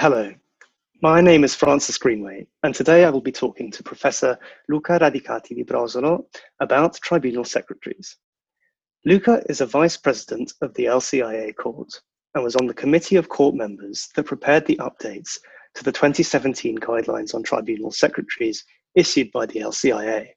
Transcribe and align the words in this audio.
Hello, 0.00 0.32
my 1.02 1.20
name 1.20 1.42
is 1.42 1.56
Francis 1.56 1.98
Greenway, 1.98 2.46
and 2.62 2.72
today 2.72 3.04
I 3.04 3.10
will 3.10 3.20
be 3.20 3.32
talking 3.32 3.68
to 3.72 3.82
Professor 3.82 4.38
Luca 4.68 4.96
Radicati 4.96 5.56
di 5.56 5.64
Brozolo 5.64 6.24
about 6.60 6.94
tribunal 7.02 7.42
secretaries. 7.42 8.16
Luca 9.04 9.42
is 9.48 9.60
a 9.60 9.66
vice 9.66 9.96
president 9.96 10.52
of 10.62 10.72
the 10.74 10.84
LCIA 10.84 11.52
court 11.56 11.88
and 12.36 12.44
was 12.44 12.54
on 12.54 12.68
the 12.68 12.74
committee 12.74 13.16
of 13.16 13.28
court 13.28 13.56
members 13.56 14.08
that 14.14 14.22
prepared 14.22 14.64
the 14.66 14.76
updates 14.76 15.36
to 15.74 15.82
the 15.82 15.90
2017 15.90 16.78
guidelines 16.78 17.34
on 17.34 17.42
tribunal 17.42 17.90
secretaries 17.90 18.64
issued 18.94 19.32
by 19.32 19.46
the 19.46 19.58
LCIA. 19.58 20.28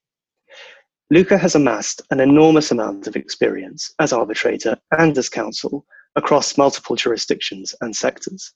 Luca 1.11 1.37
has 1.37 1.53
amassed 1.53 2.01
an 2.09 2.19
enormous 2.19 2.71
amount 2.71 3.05
of 3.05 3.15
experience 3.15 3.93
as 3.99 4.11
arbitrator 4.11 4.75
and 4.97 5.15
as 5.19 5.29
counsel 5.29 5.85
across 6.15 6.57
multiple 6.57 6.95
jurisdictions 6.95 7.75
and 7.81 7.95
sectors. 7.95 8.55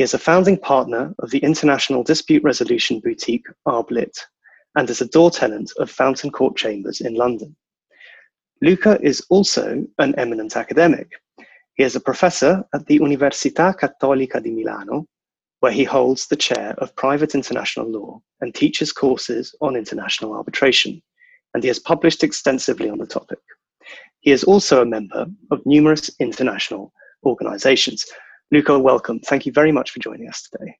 He 0.00 0.04
is 0.04 0.14
a 0.14 0.18
founding 0.18 0.56
partner 0.56 1.14
of 1.18 1.28
the 1.28 1.40
international 1.40 2.02
dispute 2.02 2.42
resolution 2.42 3.00
boutique 3.00 3.44
Arblit 3.68 4.18
and 4.74 4.88
is 4.88 5.02
a 5.02 5.06
door 5.06 5.30
tenant 5.30 5.72
of 5.78 5.90
Fountain 5.90 6.30
Court 6.30 6.56
Chambers 6.56 7.02
in 7.02 7.16
London. 7.16 7.54
Luca 8.62 8.98
is 9.02 9.22
also 9.28 9.84
an 9.98 10.14
eminent 10.16 10.56
academic. 10.56 11.10
He 11.74 11.82
is 11.82 11.96
a 11.96 12.00
professor 12.00 12.64
at 12.72 12.86
the 12.86 12.98
Università 12.98 13.78
Cattolica 13.78 14.42
di 14.42 14.50
Milano, 14.50 15.04
where 15.58 15.70
he 15.70 15.84
holds 15.84 16.28
the 16.28 16.34
chair 16.34 16.74
of 16.78 16.96
private 16.96 17.34
international 17.34 17.86
law 17.86 18.22
and 18.40 18.54
teaches 18.54 18.92
courses 18.92 19.54
on 19.60 19.76
international 19.76 20.32
arbitration, 20.32 21.02
and 21.52 21.62
he 21.62 21.68
has 21.68 21.78
published 21.78 22.24
extensively 22.24 22.88
on 22.88 22.96
the 22.96 23.06
topic. 23.06 23.40
He 24.20 24.30
is 24.30 24.44
also 24.44 24.80
a 24.80 24.86
member 24.86 25.26
of 25.50 25.60
numerous 25.66 26.10
international 26.20 26.90
organizations. 27.22 28.06
Luca, 28.52 28.76
welcome. 28.76 29.20
Thank 29.20 29.46
you 29.46 29.52
very 29.52 29.70
much 29.70 29.92
for 29.92 30.00
joining 30.00 30.28
us 30.28 30.42
today. 30.42 30.76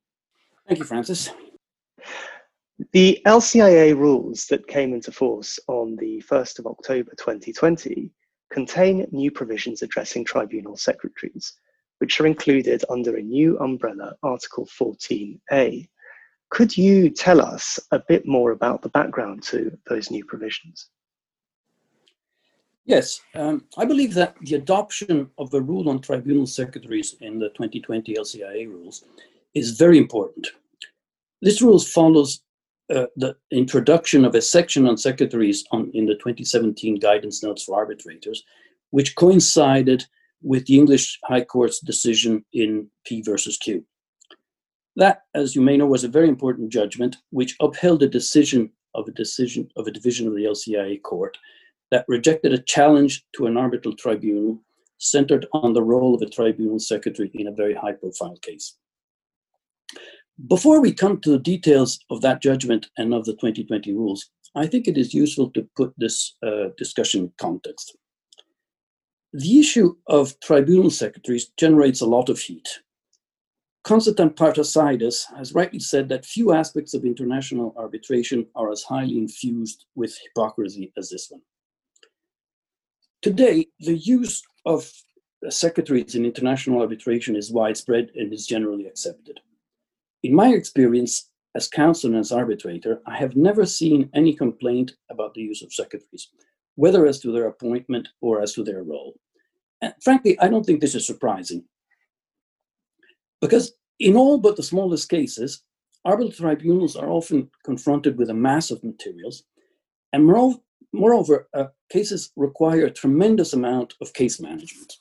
Thank 0.66 0.80
you, 0.80 0.84
Francis. 0.84 1.30
The 2.92 3.20
LCIA 3.26 3.96
rules 3.96 4.46
that 4.46 4.66
came 4.66 4.92
into 4.92 5.12
force 5.12 5.60
on 5.68 5.94
the 5.96 6.20
1st 6.28 6.58
of 6.58 6.66
October 6.66 7.12
2020 7.16 8.10
contain 8.50 9.06
new 9.12 9.30
provisions 9.30 9.82
addressing 9.82 10.24
tribunal 10.24 10.76
secretaries, 10.76 11.52
which 11.98 12.20
are 12.20 12.26
included 12.26 12.84
under 12.90 13.16
a 13.16 13.22
new 13.22 13.56
umbrella, 13.60 14.14
Article 14.24 14.66
14A. 14.66 15.88
Could 16.48 16.76
you 16.76 17.10
tell 17.10 17.40
us 17.40 17.78
a 17.92 18.00
bit 18.08 18.26
more 18.26 18.50
about 18.50 18.82
the 18.82 18.88
background 18.88 19.44
to 19.44 19.78
those 19.88 20.10
new 20.10 20.24
provisions? 20.24 20.88
Yes, 22.86 23.20
um, 23.34 23.64
I 23.76 23.84
believe 23.84 24.14
that 24.14 24.36
the 24.40 24.56
adoption 24.56 25.30
of 25.38 25.50
the 25.50 25.60
rule 25.60 25.88
on 25.88 26.00
tribunal 26.00 26.46
secretaries 26.46 27.16
in 27.20 27.38
the 27.38 27.50
2020 27.50 28.14
LCIA 28.14 28.68
rules 28.68 29.04
is 29.54 29.78
very 29.78 29.98
important. 29.98 30.48
This 31.42 31.62
rule 31.62 31.78
follows 31.78 32.40
uh, 32.94 33.06
the 33.16 33.36
introduction 33.52 34.24
of 34.24 34.34
a 34.34 34.42
section 34.42 34.86
on 34.86 34.96
secretaries 34.96 35.64
on, 35.70 35.90
in 35.94 36.06
the 36.06 36.14
2017 36.14 36.96
guidance 36.96 37.42
notes 37.42 37.64
for 37.64 37.76
arbitrators, 37.76 38.42
which 38.90 39.14
coincided 39.14 40.04
with 40.42 40.66
the 40.66 40.76
English 40.76 41.18
High 41.24 41.44
Court's 41.44 41.80
decision 41.80 42.44
in 42.52 42.88
P 43.04 43.22
versus 43.22 43.56
Q. 43.56 43.84
That, 44.96 45.22
as 45.34 45.54
you 45.54 45.62
may 45.62 45.76
know, 45.76 45.86
was 45.86 46.02
a 46.02 46.08
very 46.08 46.28
important 46.28 46.70
judgment 46.70 47.16
which 47.30 47.56
upheld 47.60 48.02
a 48.02 48.08
decision 48.08 48.72
of 48.94 49.06
a 49.06 49.12
decision 49.12 49.68
of 49.76 49.86
a 49.86 49.92
division 49.92 50.26
of 50.26 50.34
the 50.34 50.44
LCIA 50.44 51.00
court 51.02 51.38
that 51.90 52.04
rejected 52.08 52.52
a 52.52 52.62
challenge 52.62 53.24
to 53.36 53.46
an 53.46 53.56
arbitral 53.56 53.94
tribunal 53.96 54.62
centered 54.98 55.46
on 55.52 55.72
the 55.72 55.82
role 55.82 56.14
of 56.14 56.22
a 56.22 56.28
tribunal 56.28 56.78
secretary 56.78 57.30
in 57.34 57.48
a 57.48 57.52
very 57.52 57.74
high 57.74 57.92
profile 57.92 58.36
case. 58.42 58.76
Before 60.46 60.80
we 60.80 60.92
come 60.92 61.20
to 61.20 61.30
the 61.30 61.38
details 61.38 61.98
of 62.10 62.20
that 62.22 62.40
judgment 62.40 62.88
and 62.96 63.12
of 63.12 63.24
the 63.24 63.32
2020 63.32 63.92
rules, 63.92 64.30
I 64.54 64.66
think 64.66 64.88
it 64.88 64.96
is 64.96 65.14
useful 65.14 65.50
to 65.50 65.68
put 65.76 65.92
this 65.96 66.36
uh, 66.46 66.68
discussion 66.76 67.24
in 67.24 67.32
context. 67.38 67.96
The 69.32 69.60
issue 69.60 69.96
of 70.06 70.38
tribunal 70.40 70.90
secretaries 70.90 71.52
generates 71.56 72.00
a 72.00 72.06
lot 72.06 72.28
of 72.28 72.38
heat. 72.38 72.68
Constantine 73.84 74.30
Partasides 74.30 75.24
has 75.36 75.54
rightly 75.54 75.78
said 75.78 76.08
that 76.08 76.26
few 76.26 76.52
aspects 76.52 76.94
of 76.94 77.04
international 77.04 77.74
arbitration 77.78 78.46
are 78.54 78.70
as 78.70 78.82
highly 78.82 79.16
infused 79.16 79.86
with 79.94 80.18
hypocrisy 80.18 80.92
as 80.98 81.10
this 81.10 81.28
one. 81.30 81.40
Today, 83.22 83.66
the 83.80 83.98
use 83.98 84.42
of 84.64 84.90
secretaries 85.48 86.14
in 86.14 86.24
international 86.24 86.80
arbitration 86.80 87.36
is 87.36 87.52
widespread 87.52 88.10
and 88.14 88.32
is 88.32 88.46
generally 88.46 88.86
accepted. 88.86 89.40
In 90.22 90.34
my 90.34 90.48
experience 90.48 91.30
as 91.54 91.68
counsel 91.68 92.10
and 92.10 92.18
as 92.18 92.32
arbitrator, 92.32 93.02
I 93.06 93.16
have 93.16 93.36
never 93.36 93.66
seen 93.66 94.08
any 94.14 94.34
complaint 94.34 94.92
about 95.10 95.34
the 95.34 95.42
use 95.42 95.62
of 95.62 95.72
secretaries, 95.72 96.28
whether 96.76 97.06
as 97.06 97.20
to 97.20 97.32
their 97.32 97.46
appointment 97.46 98.08
or 98.22 98.40
as 98.40 98.54
to 98.54 98.64
their 98.64 98.82
role. 98.82 99.14
And 99.82 99.92
frankly, 100.02 100.38
I 100.40 100.48
don't 100.48 100.64
think 100.64 100.80
this 100.80 100.94
is 100.94 101.06
surprising. 101.06 101.64
Because 103.40 103.72
in 103.98 104.16
all 104.16 104.38
but 104.38 104.56
the 104.56 104.62
smallest 104.62 105.08
cases, 105.08 105.62
arbitral 106.06 106.32
tribunals 106.32 106.96
are 106.96 107.10
often 107.10 107.50
confronted 107.64 108.16
with 108.16 108.30
a 108.30 108.34
mass 108.34 108.70
of 108.70 108.84
materials, 108.84 109.44
and 110.12 110.28
Moreover, 110.92 111.48
uh, 111.54 111.66
cases 111.90 112.32
require 112.36 112.86
a 112.86 112.90
tremendous 112.90 113.52
amount 113.52 113.94
of 114.00 114.12
case 114.12 114.40
management. 114.40 114.94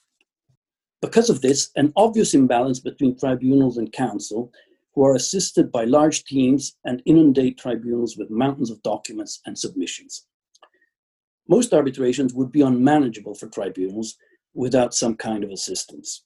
Because 1.01 1.29
of 1.29 1.41
this, 1.41 1.71
an 1.75 1.93
obvious 1.95 2.33
imbalance 2.33 2.79
between 2.79 3.17
tribunals 3.17 3.77
and 3.77 3.91
counsel, 3.91 4.51
who 4.93 5.03
are 5.03 5.15
assisted 5.15 5.71
by 5.71 5.85
large 5.85 6.25
teams 6.25 6.75
and 6.83 7.01
inundate 7.05 7.57
tribunals 7.57 8.17
with 8.17 8.29
mountains 8.29 8.69
of 8.69 8.81
documents 8.83 9.39
and 9.45 9.57
submissions. 9.57 10.25
Most 11.47 11.73
arbitrations 11.73 12.33
would 12.33 12.51
be 12.51 12.61
unmanageable 12.61 13.33
for 13.33 13.47
tribunals 13.47 14.17
without 14.53 14.93
some 14.93 15.15
kind 15.15 15.43
of 15.43 15.51
assistance. 15.51 16.23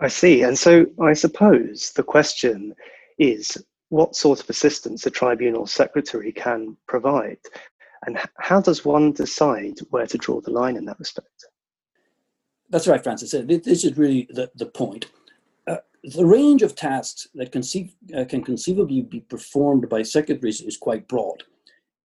I 0.00 0.08
see. 0.08 0.42
And 0.42 0.58
so 0.58 0.86
I 1.00 1.12
suppose 1.14 1.92
the 1.96 2.02
question 2.02 2.74
is 3.18 3.56
what 3.88 4.16
sort 4.16 4.40
of 4.40 4.50
assistance 4.50 5.06
a 5.06 5.10
tribunal 5.10 5.66
secretary 5.66 6.32
can 6.32 6.76
provide. 6.88 7.38
And 8.06 8.18
how 8.38 8.60
does 8.60 8.84
one 8.84 9.12
decide 9.12 9.78
where 9.90 10.06
to 10.06 10.18
draw 10.18 10.40
the 10.40 10.50
line 10.50 10.76
in 10.76 10.84
that 10.86 10.98
respect? 10.98 11.46
That's 12.70 12.88
right, 12.88 13.02
Francis. 13.02 13.34
This 13.46 13.84
is 13.84 13.96
really 13.96 14.28
the, 14.30 14.50
the 14.56 14.66
point. 14.66 15.06
Uh, 15.66 15.76
the 16.02 16.26
range 16.26 16.62
of 16.62 16.74
tasks 16.74 17.28
that 17.34 17.52
conceive, 17.52 17.94
uh, 18.16 18.24
can 18.24 18.42
conceivably 18.42 19.02
be 19.02 19.20
performed 19.20 19.88
by 19.88 20.02
secretaries 20.02 20.60
is 20.60 20.76
quite 20.76 21.06
broad. 21.08 21.42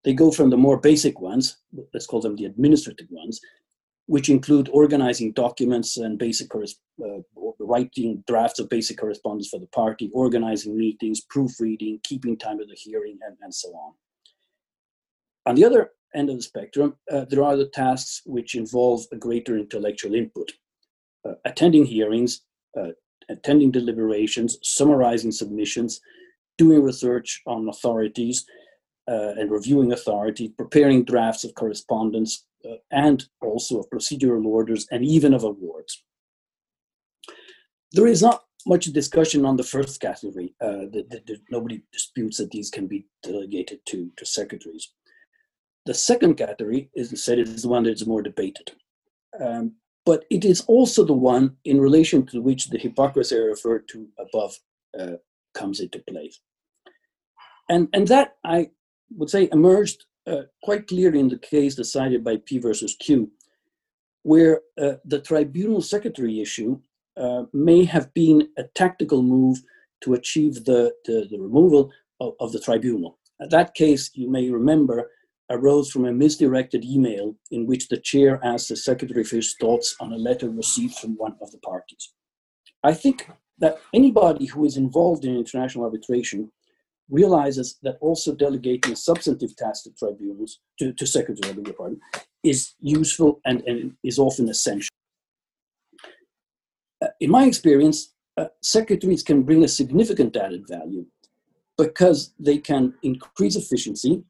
They 0.03 0.13
go 0.13 0.31
from 0.31 0.49
the 0.49 0.57
more 0.57 0.77
basic 0.77 1.19
ones, 1.19 1.57
let's 1.93 2.05
call 2.05 2.21
them 2.21 2.35
the 2.35 2.45
administrative 2.45 3.07
ones, 3.09 3.41
which 4.05 4.29
include 4.29 4.69
organizing 4.71 5.33
documents 5.33 5.97
and 5.97 6.17
basic 6.17 6.49
uh, 6.55 7.07
writing 7.59 8.23
drafts 8.27 8.59
of 8.59 8.69
basic 8.69 8.97
correspondence 8.97 9.49
for 9.49 9.59
the 9.59 9.67
party, 9.67 10.09
organizing 10.13 10.77
meetings, 10.77 11.21
proofreading, 11.21 11.99
keeping 12.03 12.37
time 12.37 12.59
of 12.59 12.69
the 12.69 12.75
hearing, 12.75 13.19
and, 13.25 13.35
and 13.41 13.53
so 13.53 13.69
on. 13.69 13.93
On 15.47 15.55
the 15.55 15.63
other 15.63 15.91
end 16.13 16.29
of 16.29 16.35
the 16.35 16.43
spectrum, 16.43 16.97
uh, 17.09 17.23
there 17.29 17.41
are 17.41 17.55
the 17.55 17.69
tasks 17.69 18.21
which 18.25 18.53
involve 18.55 19.05
a 19.13 19.15
greater 19.15 19.57
intellectual 19.57 20.13
input, 20.13 20.51
uh, 21.25 21.35
attending 21.45 21.85
hearings, 21.85 22.41
uh, 22.77 22.89
attending 23.29 23.71
deliberations, 23.71 24.59
summarizing 24.61 25.31
submissions, 25.31 26.01
doing 26.57 26.83
research 26.83 27.41
on 27.47 27.69
authorities 27.69 28.45
uh, 29.09 29.35
and 29.37 29.49
reviewing 29.49 29.93
authority, 29.93 30.49
preparing 30.49 31.05
drafts 31.05 31.45
of 31.45 31.55
correspondence, 31.55 32.45
uh, 32.65 32.75
and 32.91 33.29
also 33.41 33.79
of 33.79 33.89
procedural 33.89 34.45
orders 34.45 34.85
and 34.91 35.05
even 35.05 35.33
of 35.33 35.45
awards. 35.45 36.03
There 37.93 38.07
is 38.07 38.21
not 38.21 38.43
much 38.65 38.87
discussion 38.87 39.45
on 39.45 39.55
the 39.55 39.63
first 39.63 40.01
category. 40.01 40.53
Uh, 40.59 40.87
nobody 41.49 41.83
disputes 41.93 42.37
that 42.37 42.51
these 42.51 42.69
can 42.69 42.85
be 42.85 43.05
delegated 43.23 43.79
to, 43.85 44.11
to 44.17 44.25
secretaries. 44.25 44.91
The 45.87 45.93
second 45.93 46.35
category 46.35 46.89
is 46.93 47.23
said 47.23 47.39
is 47.39 47.61
the 47.61 47.69
one 47.69 47.83
that 47.83 47.93
is 47.93 48.05
more 48.05 48.21
debated. 48.21 48.71
Um, 49.39 49.75
but 50.05 50.25
it 50.29 50.43
is 50.43 50.61
also 50.67 51.05
the 51.05 51.13
one 51.13 51.55
in 51.63 51.79
relation 51.79 52.25
to 52.27 52.41
which 52.41 52.69
the 52.69 52.77
hypocrisy 52.77 53.37
I 53.37 53.39
referred 53.39 53.87
to 53.89 54.07
above 54.19 54.59
uh, 54.99 55.15
comes 55.53 55.79
into 55.79 55.99
play. 55.99 56.31
And, 57.69 57.87
and 57.93 58.05
that, 58.09 58.35
I 58.43 58.71
would 59.15 59.29
say, 59.29 59.47
emerged 59.53 60.03
uh, 60.25 60.43
quite 60.61 60.87
clearly 60.87 61.21
in 61.21 61.29
the 61.29 61.37
case 61.37 61.75
decided 61.75 62.21
by 62.21 62.37
P 62.45 62.57
versus 62.57 62.93
Q, 62.99 63.31
where 64.23 64.59
uh, 64.77 64.95
the 65.05 65.21
tribunal 65.21 65.81
secretary 65.81 66.41
issue 66.41 66.81
uh, 67.15 67.43
may 67.53 67.85
have 67.85 68.13
been 68.13 68.49
a 68.57 68.63
tactical 68.75 69.23
move 69.23 69.63
to 70.01 70.15
achieve 70.15 70.65
the, 70.65 70.93
the, 71.05 71.27
the 71.31 71.39
removal 71.39 71.91
of, 72.19 72.33
of, 72.41 72.51
the 72.51 72.59
tribunal. 72.59 73.17
In 73.39 73.49
that 73.49 73.73
case, 73.73 74.11
you 74.13 74.29
may 74.29 74.49
remember, 74.49 75.09
arose 75.49 75.89
from 75.89 76.05
a 76.05 76.11
misdirected 76.11 76.83
email 76.83 77.35
in 77.51 77.65
which 77.65 77.87
the 77.87 77.97
chair 77.97 78.39
asked 78.43 78.69
the 78.69 78.75
secretary 78.75 79.23
for 79.23 79.37
his 79.37 79.55
thoughts 79.59 79.95
on 79.99 80.13
a 80.13 80.17
letter 80.17 80.49
received 80.49 80.95
from 80.95 81.15
one 81.15 81.35
of 81.41 81.51
the 81.51 81.59
parties. 81.59 82.13
I 82.83 82.93
think 82.93 83.29
that 83.59 83.79
anybody 83.93 84.45
who 84.45 84.65
is 84.65 84.77
involved 84.77 85.25
in 85.25 85.35
international 85.35 85.85
arbitration 85.85 86.51
realizes 87.09 87.77
that 87.83 87.97
also 88.01 88.35
delegating 88.35 88.95
substantive 88.95 89.55
tasks 89.55 89.83
to 89.83 89.91
tribunals, 89.91 90.59
to, 90.79 90.93
to 90.93 91.07
secretaries, 91.07 91.57
of 91.57 91.63
the 91.63 91.73
pardon, 91.73 91.99
is 92.43 92.73
useful 92.79 93.39
and, 93.45 93.61
and 93.65 93.93
is 94.03 94.19
often 94.19 94.49
essential. 94.49 94.89
Uh, 97.01 97.07
in 97.19 97.31
my 97.31 97.45
experience, 97.45 98.13
uh, 98.37 98.47
secretaries 98.61 99.23
can 99.23 99.43
bring 99.43 99.63
a 99.63 99.67
significant 99.67 100.35
added 100.35 100.67
value 100.67 101.05
because 101.77 102.33
they 102.39 102.57
can 102.57 102.93
increase 103.03 103.55
efficiency, 103.55 104.23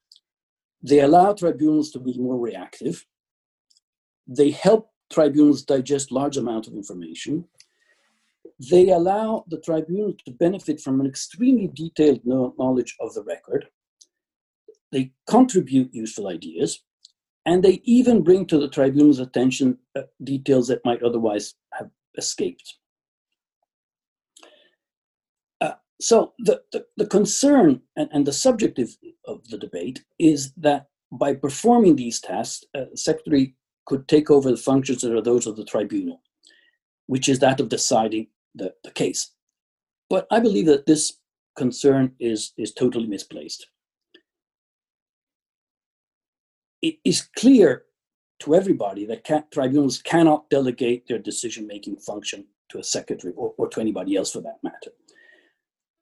they 0.81 0.99
allow 0.99 1.33
tribunals 1.33 1.91
to 1.91 1.99
be 1.99 2.17
more 2.17 2.37
reactive, 2.37 3.05
they 4.27 4.51
help 4.51 4.89
tribunals 5.11 5.63
digest 5.63 6.11
large 6.11 6.37
amounts 6.37 6.67
of 6.67 6.73
information, 6.73 7.45
they 8.59 8.89
allow 8.89 9.45
the 9.47 9.59
tribunal 9.59 10.13
to 10.25 10.31
benefit 10.31 10.81
from 10.81 10.99
an 10.99 11.05
extremely 11.05 11.69
detailed 11.73 12.21
knowledge 12.25 12.95
of 12.99 13.13
the 13.13 13.23
record. 13.23 13.67
They 14.91 15.11
contribute 15.29 15.93
useful 15.93 16.27
ideas, 16.27 16.81
and 17.45 17.63
they 17.63 17.81
even 17.83 18.23
bring 18.23 18.45
to 18.47 18.57
the 18.57 18.69
tribunal's 18.69 19.19
attention 19.19 19.77
uh, 19.95 20.03
details 20.23 20.67
that 20.69 20.83
might 20.83 21.03
otherwise 21.03 21.55
have 21.73 21.89
escaped. 22.17 22.75
Uh, 25.61 25.73
so 25.99 26.33
the, 26.39 26.61
the, 26.71 26.85
the 26.97 27.07
concern 27.07 27.81
and, 27.95 28.09
and, 28.11 28.25
the 28.25 28.33
subject 28.33 28.77
of, 28.77 28.89
of, 29.25 29.47
the 29.47 29.57
debate 29.57 30.03
is 30.19 30.53
that 30.57 30.87
by 31.11 31.33
performing 31.33 31.95
these 31.95 32.19
tasks, 32.19 32.65
uh, 32.75 32.85
secretary 32.93 33.55
could 33.85 34.07
take 34.07 34.29
over 34.29 34.51
the 34.51 34.57
functions 34.57 35.01
that 35.01 35.15
are 35.15 35.21
those 35.21 35.47
of 35.47 35.55
the 35.55 35.65
tribunal, 35.65 36.21
which 37.07 37.27
is 37.27 37.39
that 37.39 37.59
of 37.59 37.69
deciding 37.69 38.27
the, 38.53 38.73
the 38.83 38.91
case. 38.91 39.31
But 40.09 40.27
I 40.29 40.39
believe 40.39 40.67
that 40.67 40.85
this 40.85 41.13
concern 41.57 42.13
is, 42.19 42.53
is 42.57 42.73
totally 42.73 43.07
misplaced. 43.07 43.67
It 46.81 46.97
is 47.03 47.27
clear 47.35 47.83
to 48.39 48.53
everybody 48.53 49.05
that 49.07 49.51
tribunals 49.51 49.99
cannot 49.99 50.49
delegate 50.51 51.07
their 51.07 51.17
decision 51.17 51.65
making 51.65 51.97
function 51.97 52.45
to 52.69 52.77
a 52.77 52.83
secretary 52.83 53.33
or, 53.35 53.53
or 53.57 53.67
to 53.69 53.81
anybody 53.81 54.15
else 54.15 54.31
for 54.31 54.41
that 54.41 54.59
matter. 54.61 54.91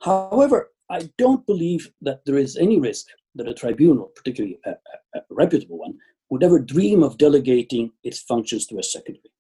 However, 0.01 0.71
I 0.89 1.09
don't 1.18 1.45
believe 1.45 1.92
that 2.01 2.21
there 2.25 2.38
is 2.38 2.57
any 2.57 2.80
risk 2.80 3.07
that 3.36 3.47
a 3.47 3.53
tribunal, 3.53 4.12
particularly 4.15 4.59
a, 4.65 4.71
a, 4.71 5.19
a 5.19 5.21
reputable 5.30 5.80
one, 5.80 5.97
would 6.30 6.44
ever 6.44 6.59
dream 6.59 7.03
of 7.03 7.18
delegating 7.18 7.92
its 8.03 8.19
functions 8.19 8.65
to 8.68 8.80
a 8.80 8.83
secretary. 8.83 9.31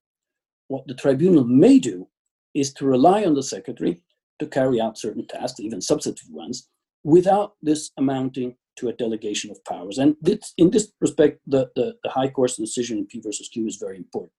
What 0.67 0.87
the 0.87 0.93
tribunal 0.95 1.43
may 1.43 1.79
do 1.79 2.07
is 2.53 2.73
to 2.73 2.85
rely 2.85 3.25
on 3.25 3.35
the 3.35 3.43
secretary 3.43 4.01
to 4.39 4.47
carry 4.47 4.81
out 4.81 4.97
certain 4.97 5.27
tasks, 5.27 5.59
even 5.59 5.81
substantive 5.81 6.29
ones, 6.29 6.67
without 7.03 7.53
this 7.61 7.91
amounting 7.97 8.55
to 8.77 8.89
a 8.89 8.93
delegation 8.93 9.51
of 9.51 9.63
powers. 9.63 9.97
And 9.97 10.15
this, 10.21 10.53
in 10.57 10.71
this 10.71 10.91
respect, 10.99 11.39
the, 11.47 11.69
the, 11.75 11.95
the 12.03 12.09
High 12.09 12.29
Court's 12.29 12.57
decision 12.57 12.97
in 12.97 13.05
P 13.05 13.21
versus 13.21 13.49
Q 13.49 13.67
is 13.67 13.77
very 13.77 13.97
important 13.97 14.33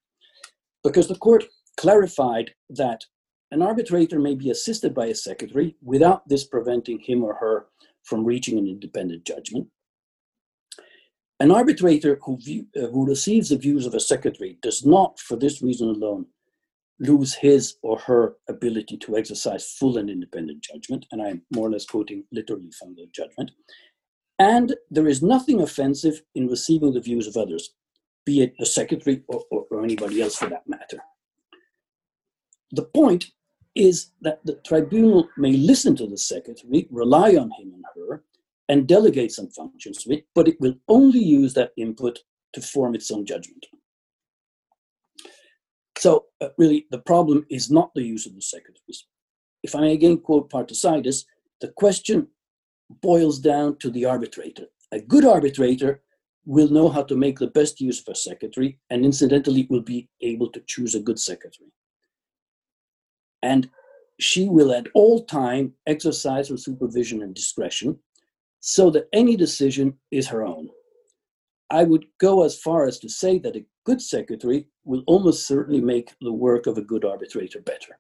because 0.84 1.08
the 1.08 1.16
court 1.16 1.44
clarified 1.78 2.50
that 2.70 3.04
an 3.50 3.62
arbitrator 3.62 4.19
may 4.19 4.34
be 4.34 4.50
assisted 4.50 4.94
by 4.94 5.06
a 5.06 5.14
secretary 5.14 5.76
without 5.82 6.28
this 6.28 6.44
preventing 6.44 6.98
him 6.98 7.22
or 7.22 7.34
her 7.34 7.66
from 8.02 8.25
reaching 8.25 8.58
an 8.58 8.66
independent 8.66 9.25
judgment. 9.25 9.69
An 11.38 11.50
arbitrator 11.50 12.19
who, 12.22 12.38
view, 12.38 12.66
uh, 12.76 12.87
who 12.87 13.06
receives 13.06 13.50
the 13.50 13.58
views 13.58 13.84
of 13.84 13.94
a 13.94 14.00
secretary 14.00 14.58
does 14.62 14.87
not, 14.87 15.20
for 15.20 15.37
this 15.37 15.62
reason 15.62 15.88
alone, 15.88 16.26
lose 16.98 17.34
his 17.34 17.76
or 17.82 17.98
her 17.98 18.37
ability 18.48 18.96
to 18.96 19.19
exercise 19.19 19.75
full 19.78 19.99
and 19.99 20.08
independent 20.08 20.62
judgment. 20.62 21.04
And 21.12 21.20
I'm 21.20 21.42
more 21.54 21.69
or 21.69 21.70
less 21.70 21.84
quoting 21.84 22.25
literally 22.32 22.70
from 22.78 22.94
the 22.94 23.06
judgment. 23.14 23.50
And 24.38 24.75
there 24.90 25.06
is 25.06 25.22
nothing 25.22 25.60
offensive 25.60 26.22
in 26.34 26.49
receiving 26.49 26.94
the 26.94 27.00
views 27.00 27.26
of 27.26 27.37
others, 27.37 27.75
be 28.25 28.42
it 28.42 28.54
the 28.58 28.66
secretary 28.66 29.22
or, 29.28 29.42
or, 29.50 29.66
or 29.70 29.84
anybody 29.84 30.22
else 30.22 30.37
for 30.37 30.49
that 30.49 30.66
matter. 30.66 31.00
The 32.72 32.84
point 32.84 33.26
is 33.76 34.12
that 34.23 34.44
the 34.44 34.55
tribunal 34.67 35.28
may 35.37 35.52
listen 35.52 35.94
to 35.96 36.06
the 36.06 36.17
secretary, 36.19 36.88
rely 36.90 37.37
on 37.37 37.50
him 37.50 37.73
and 37.75 37.84
her, 37.94 38.25
and 38.69 38.88
delegate 38.88 39.31
some 39.31 39.49
functions 39.50 40.02
to 40.02 40.14
it, 40.14 40.26
but 40.34 40.49
it 40.49 40.61
will 40.61 40.75
only 40.88 41.20
use 41.20 41.55
that 41.55 41.73
input 41.76 42.19
to 42.55 42.61
form 42.61 42.94
its 42.94 43.11
own 43.11 43.25
judgment. 43.25 43.67
So 45.99 46.25
uh, 46.40 46.49
really, 46.58 46.87
the 46.90 46.99
problem 46.99 47.46
is 47.50 47.70
not 47.70 47.90
the 47.94 48.02
use 48.02 48.26
of 48.26 48.34
the 48.34 48.43
secretaries. 48.43 49.06
If 49.62 49.75
I 49.75 49.81
may 49.81 49.93
again 49.93 50.19
quote 50.19 50.50
Partasides, 50.50 51.25
the 51.61 51.69
question 51.69 52.28
boils 53.02 53.38
down 53.38 53.78
to 53.78 53.90
the 53.90 54.05
arbitrator. 54.05 54.67
A 54.93 55.00
good 55.00 55.25
arbitrator 55.25 56.02
will 56.44 56.69
know 56.69 56.88
how 56.88 57.02
to 57.02 57.17
make 57.17 57.38
the 57.38 57.49
best 57.49 57.81
use 57.81 58.00
of 58.00 58.12
a 58.12 58.14
secretary, 58.14 58.78
and 58.90 59.05
incidentally, 59.05 59.67
will 59.69 59.82
be 59.82 60.08
able 60.20 60.50
to 60.52 60.62
choose 60.67 60.94
a 60.94 61.00
good 61.00 61.19
secretary. 61.19 61.70
And 63.43 63.69
she 64.19 64.49
will 64.49 64.73
at 64.73 64.87
all 64.94 65.25
time 65.25 65.75
exercise 65.87 66.49
her 66.49 66.56
supervision 66.56 67.23
and 67.23 67.35
discretion 67.35 67.99
so 68.61 68.91
that 68.91 69.09
any 69.12 69.37
decision 69.37 69.94
is 70.11 70.27
her 70.29 70.44
own. 70.44 70.69
I 71.71 71.85
would 71.85 72.06
go 72.19 72.44
as 72.44 72.59
far 72.59 72.87
as 72.87 72.99
to 73.00 73.09
say 73.09 73.38
that 73.41 73.56
a 73.56 73.65
good 73.85 74.00
secretary 74.00 74.67
will 74.85 75.03
almost 75.06 75.47
certainly 75.47 75.81
make 75.81 76.15
the 76.21 76.33
work 76.33 76.67
of 76.67 76.79
a 76.79 76.83
good 76.83 77.05
arbitrator 77.05 77.61
better. 77.61 77.99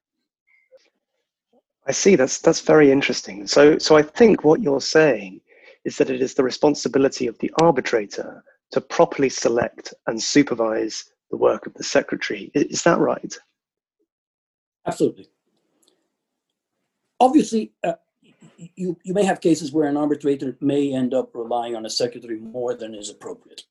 I 1.86 1.92
see. 1.92 2.16
That's 2.16 2.40
that's 2.40 2.60
very 2.60 2.90
interesting. 2.90 3.46
So 3.46 3.78
so 3.78 3.96
I 3.96 4.02
think 4.02 4.44
what 4.44 4.60
you're 4.60 4.80
saying 4.80 5.40
is 5.84 5.98
that 5.98 6.10
it 6.10 6.20
is 6.20 6.34
the 6.34 6.42
responsibility 6.42 7.28
of 7.28 7.38
the 7.38 7.52
arbitrator 7.60 8.42
to 8.72 8.80
properly 8.80 9.28
select 9.28 9.94
and 10.08 10.20
supervise 10.20 11.04
the 11.30 11.36
work 11.36 11.66
of 11.66 11.74
the 11.74 11.84
secretary. 11.84 12.50
Is 12.54 12.82
that 12.82 12.98
right? 12.98 13.38
Absolutely. 14.86 15.28
Obviously, 17.18 17.72
uh, 17.82 17.94
you, 18.56 18.98
you 19.02 19.14
may 19.14 19.24
have 19.24 19.40
cases 19.40 19.72
where 19.72 19.88
an 19.88 19.96
arbitrator 19.96 20.56
may 20.60 20.94
end 20.94 21.14
up 21.14 21.30
relying 21.34 21.74
on 21.74 21.86
a 21.86 21.90
secretary 21.90 22.38
more 22.38 22.74
than 22.74 22.94
is 22.94 23.10
appropriate. 23.10 23.62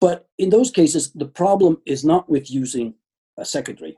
But 0.00 0.28
in 0.38 0.50
those 0.50 0.70
cases, 0.70 1.12
the 1.12 1.26
problem 1.26 1.80
is 1.86 2.04
not 2.04 2.28
with 2.28 2.50
using 2.50 2.94
a 3.38 3.44
secretary. 3.44 3.96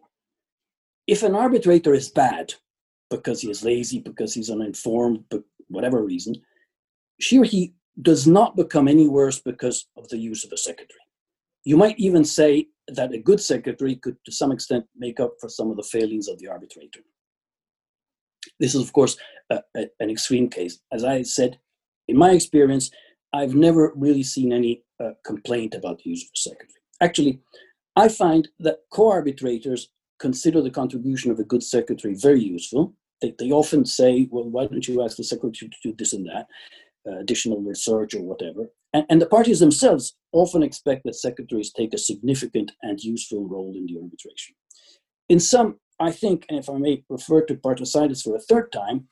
If 1.07 1.23
an 1.23 1.35
arbitrator 1.35 1.95
is 1.95 2.09
bad 2.09 2.55
because 3.11 3.41
he 3.41 3.51
is 3.51 3.65
lazy, 3.65 4.01
because 4.01 4.35
he's 4.35 4.51
uninformed, 4.51 5.25
but 5.31 5.43
whatever 5.69 6.03
reason, 6.03 6.37
she 7.21 7.39
or 7.39 7.45
he 7.45 7.75
does 8.03 8.27
not 8.27 8.57
become 8.57 8.89
any 8.89 9.09
worse 9.09 9.41
because 9.41 9.87
of 9.97 10.09
the 10.09 10.19
use 10.19 10.45
of 10.45 10.53
a 10.53 10.57
secretary. 10.57 11.01
You 11.67 11.77
might 11.77 11.99
even 11.99 12.25
say 12.25 12.69
that 12.87 13.13
a 13.13 13.19
good 13.19 13.41
secretary 13.41 13.97
could, 13.97 14.17
to 14.25 14.31
some 14.31 14.53
extent, 14.53 14.85
make 14.97 15.19
up 15.19 15.33
for 15.41 15.49
some 15.49 15.69
of 15.69 15.77
the 15.77 15.83
failings 15.83 16.29
of 16.29 16.39
the 16.39 16.47
arbitrator. 16.47 17.01
This 18.61 18.77
is, 18.77 18.83
of 18.83 18.93
course, 18.93 19.17
a, 19.51 19.59
a, 19.77 19.89
an 19.99 20.09
extreme 20.09 20.49
case. 20.49 20.79
As 20.93 21.03
I 21.03 21.23
said, 21.23 21.59
in 22.07 22.17
my 22.17 22.31
experience, 22.31 22.93
I've 23.33 23.57
never 23.57 23.93
really 23.97 24.23
seen 24.23 24.53
any 24.53 24.85
uh, 25.03 25.15
complaint 25.25 25.75
about 25.75 25.99
the 25.99 26.11
use 26.11 26.23
of 26.23 26.31
a 26.37 26.39
secretary. 26.39 26.83
Actually, 27.01 27.41
I 27.97 28.11
find 28.11 28.47
that 28.61 28.83
co-arbitrators 28.93 29.89
consider 30.21 30.63
the 30.63 30.71
contribution 30.71 31.33
of 31.33 31.41
a 31.41 31.45
good 31.53 31.65
secretary 31.65 32.15
very 32.15 32.41
useful. 32.41 32.95
They, 33.21 33.35
they 33.41 33.51
often 33.51 33.85
say, 33.85 34.29
well, 34.31 34.49
why 34.49 34.67
don't 34.67 34.87
you 34.87 35.03
ask 35.03 35.17
the 35.17 35.25
secretary 35.25 35.69
to 35.69 35.77
do 35.83 35.97
this 35.99 36.13
and 36.13 36.27
that, 36.27 36.47
uh, 37.11 37.19
additional 37.19 37.61
research 37.61 38.15
or 38.15 38.23
whatever. 38.23 38.71
And, 38.93 39.05
and 39.09 39.21
the 39.21 39.27
parties 39.27 39.61
themselves 39.61 40.17
often 40.33 40.63
expect 40.63 41.03
that 41.05 41.15
secretaries 41.15 41.73
take 41.73 41.95
a 41.95 41.99
significant 41.99 42.73
and 42.83 43.01
useful 43.01 43.49
role 43.49 43.75
in 43.75 43.87
the 43.87 44.01
arbitration. 44.01 44.55
In 45.29 45.41
some 45.41 45.79
I 45.99 46.13
think, 46.13 46.45
and 46.49 46.59
if 46.59 46.69
I 46.69 46.77
may 46.77 47.05
refer 47.09 47.43
to 47.43 47.55
Partasides 47.55 48.23
for 48.23 48.37
a 48.37 48.41
third 48.41 48.71
time, 48.71 49.09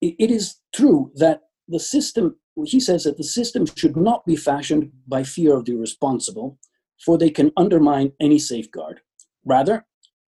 it, 0.00 0.14
it 0.18 0.30
is 0.30 0.60
true 0.74 1.10
that 1.16 1.42
the 1.66 1.80
system, 1.80 2.36
he 2.64 2.80
says 2.80 3.04
that 3.04 3.16
the 3.16 3.24
system 3.24 3.66
should 3.66 3.96
not 3.96 4.24
be 4.24 4.36
fashioned 4.36 4.92
by 5.06 5.24
fear 5.24 5.56
of 5.56 5.64
the 5.64 5.72
irresponsible, 5.72 6.58
for 7.04 7.18
they 7.18 7.30
can 7.30 7.52
undermine 7.56 8.12
any 8.20 8.38
safeguard. 8.38 9.00
Rather, 9.44 9.86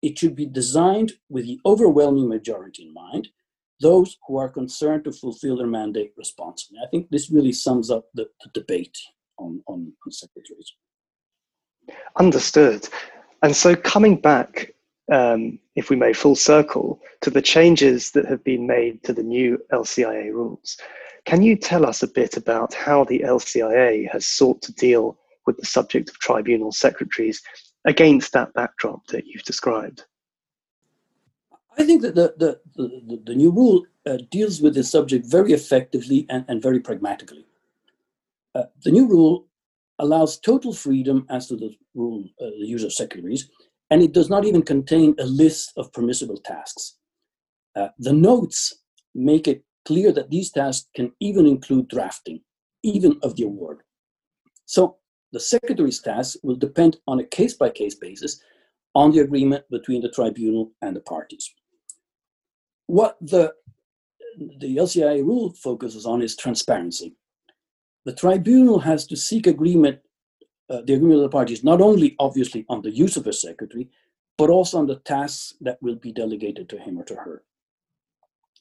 it 0.01 0.17
should 0.17 0.35
be 0.35 0.45
designed 0.45 1.13
with 1.29 1.45
the 1.45 1.59
overwhelming 1.65 2.27
majority 2.27 2.83
in 2.87 2.93
mind, 2.93 3.29
those 3.81 4.17
who 4.27 4.37
are 4.37 4.49
concerned 4.49 5.03
to 5.05 5.11
fulfill 5.11 5.57
their 5.57 5.67
mandate 5.67 6.13
responsibly. 6.17 6.77
I 6.85 6.89
think 6.89 7.09
this 7.09 7.31
really 7.31 7.51
sums 7.51 7.89
up 7.89 8.05
the, 8.13 8.27
the 8.43 8.49
debate 8.53 8.97
on, 9.37 9.61
on, 9.67 9.91
on 10.05 10.11
secretaries. 10.11 10.73
Understood. 12.17 12.87
And 13.41 13.55
so 13.55 13.75
coming 13.75 14.15
back 14.15 14.73
um, 15.11 15.59
if 15.75 15.89
we 15.89 15.95
may, 15.95 16.13
full 16.13 16.35
circle 16.35 17.01
to 17.21 17.29
the 17.29 17.41
changes 17.41 18.11
that 18.11 18.25
have 18.25 18.43
been 18.43 18.65
made 18.65 19.03
to 19.03 19.13
the 19.13 19.23
new 19.23 19.61
LCIA 19.71 20.31
rules. 20.31 20.77
Can 21.25 21.41
you 21.41 21.55
tell 21.55 21.85
us 21.85 22.01
a 22.01 22.07
bit 22.07 22.37
about 22.37 22.73
how 22.73 23.03
the 23.03 23.19
LCIA 23.19 24.09
has 24.09 24.25
sought 24.25 24.61
to 24.63 24.73
deal 24.73 25.17
with 25.45 25.57
the 25.57 25.65
subject 25.65 26.09
of 26.09 26.17
tribunal 26.19 26.71
secretaries 26.71 27.41
against 27.85 28.31
that 28.33 28.53
backdrop 28.53 29.05
that 29.07 29.25
you've 29.27 29.43
described? 29.43 30.05
I 31.77 31.85
think 31.85 32.01
that 32.01 32.15
the, 32.15 32.33
the, 32.37 32.59
the, 32.75 33.21
the 33.25 33.35
new 33.35 33.51
rule 33.51 33.85
uh, 34.05 34.17
deals 34.29 34.61
with 34.61 34.75
this 34.75 34.91
subject 34.91 35.25
very 35.25 35.53
effectively 35.53 36.25
and, 36.29 36.45
and 36.47 36.61
very 36.61 36.79
pragmatically. 36.79 37.45
Uh, 38.53 38.63
the 38.83 38.91
new 38.91 39.07
rule 39.07 39.47
allows 39.99 40.39
total 40.39 40.73
freedom 40.73 41.25
as 41.29 41.47
to 41.47 41.55
the 41.55 41.71
rule, 41.95 42.25
uh, 42.41 42.49
the 42.59 42.67
use 42.67 42.83
of 42.83 42.93
secondaries, 42.93 43.49
and 43.89 44.01
it 44.01 44.13
does 44.13 44.29
not 44.29 44.45
even 44.45 44.61
contain 44.61 45.15
a 45.19 45.25
list 45.25 45.73
of 45.77 45.93
permissible 45.93 46.37
tasks. 46.37 46.97
Uh, 47.75 47.87
the 47.99 48.11
notes 48.11 48.81
make 49.15 49.47
it 49.47 49.63
clear 49.85 50.11
that 50.11 50.29
these 50.29 50.51
tasks 50.51 50.89
can 50.95 51.11
even 51.19 51.45
include 51.45 51.87
drafting, 51.87 52.41
even 52.83 53.17
of 53.23 53.35
the 53.35 53.43
award. 53.43 53.81
So 54.65 54.97
the 55.31 55.39
secretary's 55.39 56.01
tasks 56.01 56.37
will 56.43 56.55
depend 56.55 56.97
on 57.07 57.19
a 57.19 57.25
case 57.25 57.53
by 57.53 57.69
case 57.69 57.95
basis 57.95 58.41
on 58.93 59.11
the 59.11 59.19
agreement 59.19 59.63
between 59.69 60.01
the 60.01 60.09
tribunal 60.09 60.71
and 60.81 60.95
the 60.95 61.01
parties. 61.01 61.53
What 62.91 63.15
the, 63.21 63.53
the 64.37 64.75
LCIA 64.75 65.23
rule 65.23 65.53
focuses 65.53 66.05
on 66.05 66.21
is 66.21 66.35
transparency. 66.35 67.15
The 68.03 68.11
tribunal 68.11 68.79
has 68.79 69.07
to 69.07 69.15
seek 69.15 69.47
agreement, 69.47 69.99
uh, 70.69 70.81
the 70.85 70.95
agreement 70.95 71.19
of 71.19 71.31
the 71.31 71.37
parties, 71.37 71.63
not 71.63 71.79
only 71.79 72.17
obviously 72.19 72.65
on 72.67 72.81
the 72.81 72.91
use 72.91 73.15
of 73.15 73.27
a 73.27 73.31
secretary, 73.31 73.87
but 74.37 74.49
also 74.49 74.77
on 74.77 74.87
the 74.87 74.97
tasks 74.97 75.53
that 75.61 75.81
will 75.81 75.95
be 75.95 76.11
delegated 76.11 76.67
to 76.67 76.77
him 76.77 76.99
or 76.99 77.05
to 77.05 77.15
her. 77.15 77.43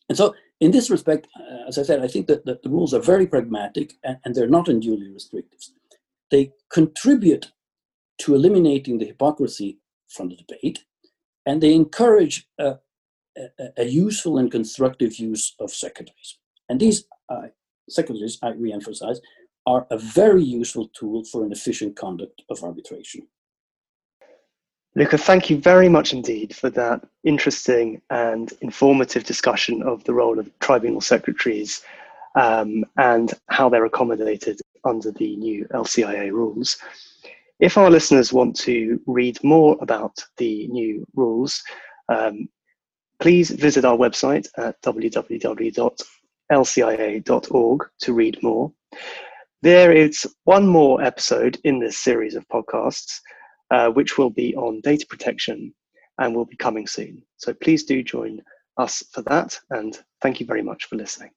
And 0.09 0.17
so, 0.17 0.37
in 0.61 0.71
this 0.71 0.91
respect, 0.91 1.27
uh, 1.37 1.67
as 1.67 1.77
I 1.77 1.83
said, 1.83 2.01
I 2.01 2.07
think 2.07 2.29
that, 2.29 2.47
that, 2.47 2.63
the 2.63 2.71
rules 2.71 2.95
are 2.95 3.01
very 3.01 3.27
pragmatic 3.27 3.95
and, 4.05 4.19
and 4.25 4.37
they're 4.37 4.47
not 4.47 4.69
unduly 4.69 5.09
restrictive. 5.09 5.59
They 6.31 6.53
contribute 6.73 7.51
to 8.19 8.37
eliminating 8.37 8.99
the 8.99 9.07
hypocrisy 9.07 9.81
from 10.07 10.29
the 10.29 10.37
debate, 10.37 10.85
and 11.47 11.61
they 11.61 11.75
encourage 11.75 12.47
a, 12.61 12.77
a, 13.77 13.85
useful 13.85 14.39
and 14.39 14.51
constructive 14.51 15.17
use 15.17 15.55
of 15.61 15.71
secretaries. 15.71 16.39
And 16.69 16.81
these 16.81 17.05
uh, 17.29 17.49
secretaries, 17.89 18.39
I 18.43 18.51
re-emphasize, 18.51 19.21
are 19.67 19.87
a 19.91 19.99
very 19.99 20.43
useful 20.43 20.89
tool 20.89 21.25
for 21.25 21.45
an 21.45 21.53
efficient 21.53 21.97
conduct 21.97 22.43
of 22.49 22.63
arbitration. 22.63 23.27
Luca, 24.97 25.17
thank 25.17 25.49
you 25.49 25.59
very 25.59 25.89
much 25.89 26.13
indeed 26.13 26.55
for 26.55 26.69
that 26.71 27.07
interesting 27.23 28.03
and 28.11 28.53
informative 28.61 29.25
discussion 29.25 29.83
of 29.83 30.03
the 30.05 30.13
role 30.13 30.39
of 30.39 30.51
tribunal 30.59 31.01
secretaries 31.01 31.83
um, 32.35 32.85
and 32.97 33.35
how 33.49 33.69
they're 33.69 33.85
accommodated 33.85 34.61
under 34.85 35.13
the 35.13 35.37
new 35.37 35.65
LCIA 35.67 36.33
rules. 36.33 36.79
If 37.61 37.79
our 37.79 37.91
listeners 37.91 38.33
want 38.33 38.57
to 38.61 39.01
read 39.07 39.39
more 39.45 39.77
about 39.81 40.25
the 40.39 40.67
new 40.69 41.07
rules, 41.15 41.63
um, 42.09 42.49
please 43.21 43.50
visit 43.50 43.85
our 43.85 43.97
website 43.97 44.49
at 44.57 44.81
www.lcia.org 44.83 45.91
to 48.00 48.12
read 48.12 48.43
more. 48.43 48.73
There 49.62 49.93
is 49.93 50.27
one 50.45 50.67
more 50.67 51.03
episode 51.03 51.59
in 51.65 51.79
this 51.79 51.99
series 51.99 52.35
of 52.35 52.49
podcasts 52.49 53.21
uh, 53.71 53.91
which 53.91 54.19
will 54.19 54.31
be 54.31 54.57
on 54.57 54.81
data 54.81 55.07
protection 55.09 55.75
and 56.19 56.35
will 56.35 56.47
be 56.47 56.57
coming 56.57 56.87
soon. 56.87 57.23
So 57.37 57.53
please 57.55 57.85
do 57.85 58.03
join 58.03 58.41
us 58.79 59.03
for 59.12 59.23
that. 59.23 59.59
And 59.71 59.99
thank 60.23 60.41
you 60.41 60.47
very 60.47 60.62
much 60.62 60.87
for 60.87 60.97
listening. 60.97 61.31